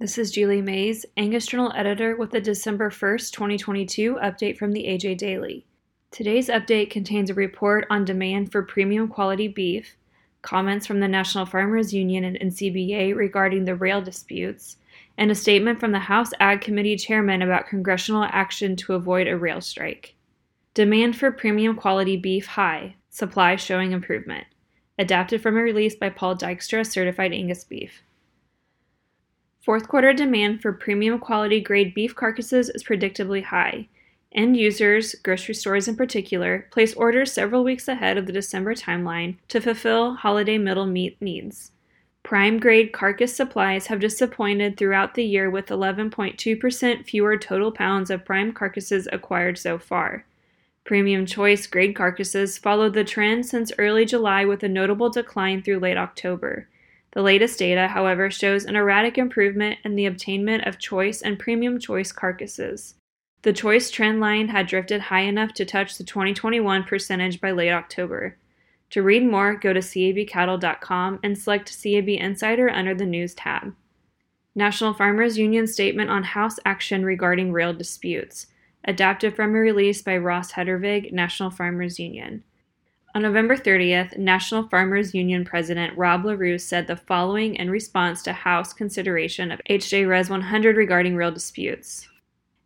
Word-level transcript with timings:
This 0.00 0.16
is 0.16 0.30
Julie 0.30 0.62
Mays, 0.62 1.04
Angus 1.16 1.44
Journal 1.44 1.72
editor 1.74 2.14
with 2.14 2.30
the 2.30 2.40
December 2.40 2.88
1st, 2.88 3.32
2022 3.32 4.14
update 4.22 4.56
from 4.56 4.70
the 4.70 4.84
AJ 4.84 5.18
Daily. 5.18 5.66
Today's 6.12 6.48
update 6.48 6.88
contains 6.88 7.30
a 7.30 7.34
report 7.34 7.84
on 7.90 8.04
demand 8.04 8.52
for 8.52 8.62
premium 8.62 9.08
quality 9.08 9.48
beef, 9.48 9.96
comments 10.40 10.86
from 10.86 11.00
the 11.00 11.08
National 11.08 11.46
Farmers 11.46 11.92
Union 11.92 12.22
and 12.22 12.38
NCBA 12.38 13.16
regarding 13.16 13.64
the 13.64 13.74
rail 13.74 14.00
disputes, 14.00 14.76
and 15.16 15.32
a 15.32 15.34
statement 15.34 15.80
from 15.80 15.90
the 15.90 15.98
House 15.98 16.30
Ag 16.38 16.60
Committee 16.60 16.94
chairman 16.94 17.42
about 17.42 17.66
congressional 17.66 18.22
action 18.22 18.76
to 18.76 18.94
avoid 18.94 19.26
a 19.26 19.36
rail 19.36 19.60
strike. 19.60 20.14
Demand 20.74 21.16
for 21.16 21.32
premium 21.32 21.74
quality 21.74 22.16
beef 22.16 22.46
high, 22.46 22.94
supply 23.10 23.56
showing 23.56 23.90
improvement. 23.90 24.46
Adapted 24.96 25.42
from 25.42 25.56
a 25.56 25.60
release 25.60 25.96
by 25.96 26.08
Paul 26.08 26.36
Dykstra, 26.36 26.86
certified 26.86 27.32
Angus 27.32 27.64
beef. 27.64 28.04
Fourth 29.68 29.86
quarter 29.86 30.14
demand 30.14 30.62
for 30.62 30.72
premium 30.72 31.18
quality 31.18 31.60
grade 31.60 31.92
beef 31.92 32.14
carcasses 32.14 32.70
is 32.70 32.82
predictably 32.82 33.44
high. 33.44 33.86
End 34.32 34.56
users, 34.56 35.14
grocery 35.16 35.54
stores 35.54 35.86
in 35.86 35.94
particular, 35.94 36.66
place 36.70 36.94
orders 36.94 37.34
several 37.34 37.62
weeks 37.62 37.86
ahead 37.86 38.16
of 38.16 38.24
the 38.24 38.32
December 38.32 38.74
timeline 38.74 39.36
to 39.48 39.60
fulfill 39.60 40.14
holiday 40.14 40.56
middle 40.56 40.86
meat 40.86 41.18
needs. 41.20 41.72
Prime 42.22 42.58
grade 42.58 42.94
carcass 42.94 43.36
supplies 43.36 43.88
have 43.88 44.00
disappointed 44.00 44.78
throughout 44.78 45.12
the 45.12 45.24
year 45.24 45.50
with 45.50 45.66
11.2% 45.66 47.04
fewer 47.04 47.36
total 47.36 47.70
pounds 47.70 48.08
of 48.10 48.24
prime 48.24 48.54
carcasses 48.54 49.06
acquired 49.12 49.58
so 49.58 49.78
far. 49.78 50.24
Premium 50.84 51.26
choice 51.26 51.66
grade 51.66 51.94
carcasses 51.94 52.56
followed 52.56 52.94
the 52.94 53.04
trend 53.04 53.44
since 53.44 53.70
early 53.76 54.06
July 54.06 54.46
with 54.46 54.62
a 54.62 54.68
notable 54.68 55.10
decline 55.10 55.62
through 55.62 55.78
late 55.78 55.98
October. 55.98 56.68
The 57.18 57.24
latest 57.24 57.58
data, 57.58 57.88
however, 57.88 58.30
shows 58.30 58.64
an 58.64 58.76
erratic 58.76 59.18
improvement 59.18 59.80
in 59.82 59.96
the 59.96 60.06
obtainment 60.06 60.68
of 60.68 60.78
choice 60.78 61.20
and 61.20 61.36
premium 61.36 61.80
choice 61.80 62.12
carcasses. 62.12 62.94
The 63.42 63.52
choice 63.52 63.90
trend 63.90 64.20
line 64.20 64.46
had 64.46 64.68
drifted 64.68 65.00
high 65.00 65.22
enough 65.22 65.52
to 65.54 65.64
touch 65.64 65.98
the 65.98 66.04
2021 66.04 66.84
percentage 66.84 67.40
by 67.40 67.50
late 67.50 67.72
October. 67.72 68.36
To 68.90 69.02
read 69.02 69.24
more, 69.24 69.56
go 69.56 69.72
to 69.72 69.80
cabcattle.com 69.80 71.18
and 71.24 71.36
select 71.36 71.82
CAB 71.82 72.08
Insider 72.08 72.70
under 72.70 72.94
the 72.94 73.04
News 73.04 73.34
tab. 73.34 73.74
National 74.54 74.94
Farmers 74.94 75.36
Union 75.36 75.66
statement 75.66 76.10
on 76.10 76.22
House 76.22 76.60
action 76.64 77.04
regarding 77.04 77.50
rail 77.50 77.74
disputes, 77.74 78.46
adapted 78.84 79.34
from 79.34 79.56
a 79.56 79.58
release 79.58 80.02
by 80.02 80.16
Ross 80.16 80.52
Hedervig, 80.52 81.10
National 81.10 81.50
Farmers 81.50 81.98
Union. 81.98 82.44
On 83.14 83.22
November 83.22 83.56
30th, 83.56 84.18
National 84.18 84.68
Farmers 84.68 85.14
Union 85.14 85.42
President 85.42 85.96
Rob 85.96 86.24
Larew 86.24 86.60
said 86.60 86.86
the 86.86 86.96
following 86.96 87.54
in 87.54 87.70
response 87.70 88.22
to 88.22 88.34
House 88.34 88.74
consideration 88.74 89.50
of 89.50 89.62
HJ 89.68 90.06
Res 90.06 90.28
100 90.28 90.76
regarding 90.76 91.16
rail 91.16 91.30
disputes. 91.30 92.06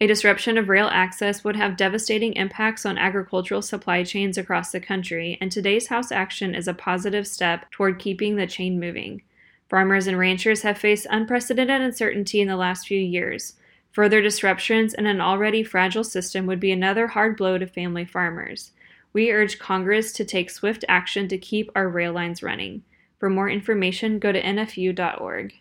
A 0.00 0.06
disruption 0.06 0.56
of 0.56 0.70
rail 0.70 0.88
access 0.90 1.44
would 1.44 1.56
have 1.56 1.76
devastating 1.76 2.32
impacts 2.32 2.86
on 2.86 2.96
agricultural 2.96 3.60
supply 3.60 4.02
chains 4.02 4.38
across 4.38 4.72
the 4.72 4.80
country, 4.80 5.36
and 5.42 5.52
today's 5.52 5.88
House 5.88 6.10
action 6.10 6.54
is 6.54 6.66
a 6.66 6.72
positive 6.72 7.26
step 7.26 7.70
toward 7.70 7.98
keeping 7.98 8.36
the 8.36 8.46
chain 8.46 8.80
moving. 8.80 9.20
Farmers 9.68 10.06
and 10.06 10.18
ranchers 10.18 10.62
have 10.62 10.78
faced 10.78 11.06
unprecedented 11.10 11.82
uncertainty 11.82 12.40
in 12.40 12.48
the 12.48 12.56
last 12.56 12.88
few 12.88 12.98
years. 12.98 13.56
Further 13.92 14.22
disruptions 14.22 14.94
in 14.94 15.04
an 15.04 15.20
already 15.20 15.62
fragile 15.62 16.02
system 16.02 16.46
would 16.46 16.60
be 16.60 16.72
another 16.72 17.08
hard 17.08 17.36
blow 17.36 17.58
to 17.58 17.66
family 17.66 18.06
farmers. 18.06 18.72
We 19.12 19.32
urge 19.32 19.58
Congress 19.58 20.12
to 20.12 20.24
take 20.24 20.50
swift 20.50 20.84
action 20.88 21.28
to 21.28 21.38
keep 21.38 21.70
our 21.74 21.88
rail 21.88 22.12
lines 22.12 22.42
running. 22.42 22.82
For 23.18 23.28
more 23.28 23.50
information, 23.50 24.18
go 24.18 24.32
to 24.32 24.42
nfu.org. 24.42 25.54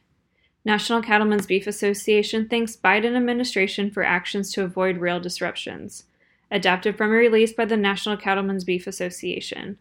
National 0.65 1.01
Cattlemen's 1.01 1.45
Beef 1.45 1.67
Association 1.67 2.47
thanks 2.47 2.75
Biden 2.75 3.15
administration 3.15 3.89
for 3.89 4.03
actions 4.03 4.51
to 4.53 4.63
avoid 4.63 4.97
rail 4.97 5.19
disruptions. 5.19 6.03
Adapted 6.51 6.97
from 6.97 7.09
a 7.09 7.15
release 7.15 7.53
by 7.53 7.65
the 7.65 7.77
National 7.77 8.17
Cattlemen's 8.17 8.63
Beef 8.63 8.85
Association. 8.85 9.77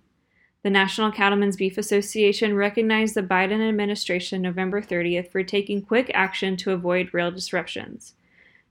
The 0.62 0.70
National 0.70 1.12
Cattlemen's 1.12 1.56
Beef 1.56 1.78
Association 1.78 2.56
recognized 2.56 3.14
the 3.14 3.22
Biden 3.22 3.66
administration 3.66 4.42
November 4.42 4.82
30th 4.82 5.30
for 5.30 5.42
taking 5.42 5.82
quick 5.82 6.10
action 6.14 6.56
to 6.58 6.72
avoid 6.72 7.12
rail 7.12 7.30
disruptions. 7.30 8.14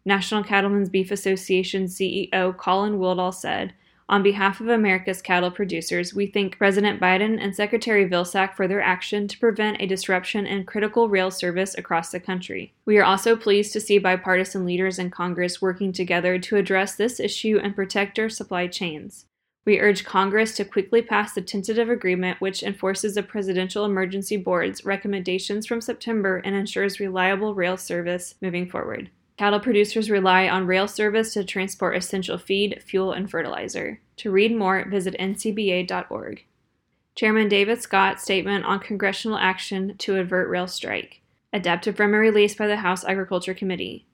National 0.03 0.44
Cattlemen's 0.44 0.90
Beef 0.90 1.12
Association 1.12 1.86
CEO 1.86 2.56
Colin 2.57 3.00
Woodall 3.00 3.31
said, 3.31 3.74
on 4.09 4.23
behalf 4.23 4.62
of 4.62 4.69
America's 4.69 5.22
cattle 5.22 5.51
producers, 5.51 6.13
we 6.13 6.28
thank 6.28 6.57
President 6.57 7.01
Biden 7.01 7.38
and 7.41 7.53
Secretary 7.53 8.07
Vilsack 8.07 8.56
for 8.56 8.66
their 8.66 8.81
action 8.81 9.28
to 9.28 9.38
prevent 9.38 9.81
a 9.81 9.85
disruption 9.85 10.45
in 10.45 10.63
critical 10.63 11.09
rail 11.09 11.29
service 11.29 11.75
across 11.78 12.12
the 12.12 12.19
country. 12.19 12.73
We 12.85 12.97
are 12.97 13.03
also 13.03 13.35
pleased 13.35 13.73
to 13.73 13.81
see 13.81 13.97
bipartisan 13.97 14.66
leaders 14.66 14.97
in 14.97 15.12
Congress 15.12 15.62
working 15.62 15.91
together 15.91 16.40
to 16.40 16.56
address 16.56 16.95
this 16.95 17.19
issue 17.19 17.59
and 17.62 17.75
protect 17.75 18.18
our 18.18 18.29
supply 18.29 18.68
chains. 18.68 19.25
We 19.66 19.81
urge 19.81 20.06
Congress 20.06 20.56
to 20.56 20.63
quickly 20.63 21.01
pass 21.01 21.34
the 21.34 21.41
tentative 21.41 21.89
agreement 21.89 22.39
which 22.39 22.63
enforces 22.63 23.16
the 23.16 23.24
Presidential 23.24 23.84
Emergency 23.84 24.38
Board's 24.38 24.85
recommendations 24.85 25.66
from 25.66 25.81
September 25.81 26.38
and 26.38 26.56
ensures 26.56 27.01
reliable 27.01 27.53
rail 27.53 27.75
service 27.75 28.35
moving 28.41 28.69
forward. 28.69 29.09
Cattle 29.38 29.59
producers 29.59 30.09
rely 30.09 30.48
on 30.48 30.66
rail 30.66 30.88
service 30.88 31.34
to 31.34 31.44
transport 31.44 31.96
essential 31.96 32.38
feed, 32.38 32.81
fuel, 32.84 33.12
and 33.12 33.30
fertilizer. 33.30 34.02
To 34.18 34.31
read 34.31 34.56
more, 34.56 34.86
visit 34.90 35.16
ncba.org. 35.20 36.44
Chairman 37.16 37.48
David 37.48 37.81
Scott's 37.81 38.24
statement 38.24 38.66
on 38.66 38.80
congressional 38.80 39.38
action 39.38 39.96
to 40.00 40.18
avert 40.18 40.50
rail 40.50 40.68
strike, 40.68 41.22
adapted 41.53 41.96
from 41.96 42.14
a 42.14 42.18
release 42.18 42.56
by 42.56 42.68
the 42.68 42.78
House 42.78 43.06
Agriculture 43.06 43.53
Committee. 43.53 44.08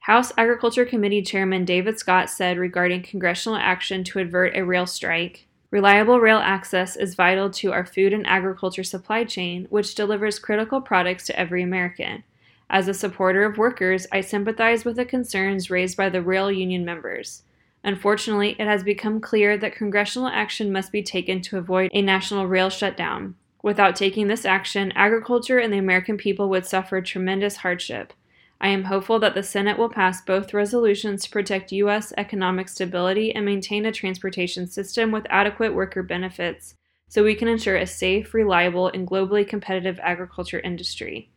House 0.00 0.32
Agriculture 0.38 0.86
Committee 0.86 1.22
Chairman 1.22 1.66
David 1.66 1.98
Scott 1.98 2.30
said 2.30 2.56
regarding 2.56 3.02
congressional 3.02 3.58
action 3.58 4.02
to 4.04 4.20
avert 4.20 4.56
a 4.56 4.64
rail 4.64 4.86
strike 4.86 5.48
Reliable 5.70 6.18
rail 6.18 6.38
access 6.38 6.96
is 6.96 7.14
vital 7.14 7.50
to 7.50 7.72
our 7.72 7.84
food 7.84 8.14
and 8.14 8.26
agriculture 8.26 8.84
supply 8.84 9.24
chain, 9.24 9.66
which 9.68 9.94
delivers 9.94 10.38
critical 10.38 10.80
products 10.80 11.26
to 11.26 11.38
every 11.38 11.62
American. 11.62 12.24
As 12.70 12.86
a 12.86 12.94
supporter 12.94 13.44
of 13.44 13.56
workers, 13.56 14.06
I 14.12 14.20
sympathize 14.20 14.84
with 14.84 14.96
the 14.96 15.04
concerns 15.04 15.70
raised 15.70 15.96
by 15.96 16.10
the 16.10 16.20
rail 16.20 16.52
union 16.52 16.84
members. 16.84 17.42
Unfortunately, 17.82 18.56
it 18.58 18.66
has 18.66 18.82
become 18.82 19.20
clear 19.20 19.56
that 19.56 19.74
congressional 19.74 20.28
action 20.28 20.70
must 20.70 20.92
be 20.92 21.02
taken 21.02 21.40
to 21.42 21.56
avoid 21.56 21.90
a 21.94 22.02
national 22.02 22.46
rail 22.46 22.68
shutdown. 22.68 23.36
Without 23.62 23.96
taking 23.96 24.28
this 24.28 24.44
action, 24.44 24.92
agriculture 24.94 25.58
and 25.58 25.72
the 25.72 25.78
American 25.78 26.18
people 26.18 26.48
would 26.50 26.66
suffer 26.66 27.00
tremendous 27.00 27.56
hardship. 27.56 28.12
I 28.60 28.68
am 28.68 28.84
hopeful 28.84 29.18
that 29.20 29.34
the 29.34 29.42
Senate 29.42 29.78
will 29.78 29.88
pass 29.88 30.20
both 30.20 30.52
resolutions 30.52 31.24
to 31.24 31.30
protect 31.30 31.72
U.S. 31.72 32.12
economic 32.16 32.68
stability 32.68 33.34
and 33.34 33.46
maintain 33.46 33.86
a 33.86 33.92
transportation 33.92 34.66
system 34.66 35.12
with 35.12 35.26
adequate 35.30 35.74
worker 35.74 36.02
benefits 36.02 36.74
so 37.08 37.24
we 37.24 37.34
can 37.34 37.48
ensure 37.48 37.76
a 37.76 37.86
safe, 37.86 38.34
reliable, 38.34 38.88
and 38.88 39.06
globally 39.06 39.48
competitive 39.48 39.98
agriculture 40.02 40.60
industry. 40.60 41.30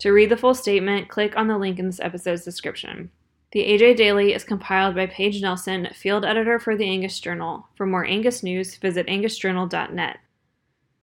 To 0.00 0.10
read 0.12 0.30
the 0.30 0.36
full 0.36 0.54
statement, 0.54 1.08
click 1.08 1.36
on 1.36 1.48
the 1.48 1.58
link 1.58 1.78
in 1.78 1.86
this 1.86 2.00
episode's 2.00 2.44
description. 2.44 3.10
The 3.52 3.60
AJ 3.60 3.96
Daily 3.96 4.34
is 4.34 4.44
compiled 4.44 4.94
by 4.94 5.06
Paige 5.06 5.40
Nelson, 5.40 5.88
field 5.94 6.24
editor 6.24 6.58
for 6.58 6.76
the 6.76 6.88
Angus 6.88 7.18
Journal. 7.18 7.66
For 7.74 7.86
more 7.86 8.04
Angus 8.04 8.42
news, 8.42 8.76
visit 8.76 9.06
angusjournal.net. 9.06 10.18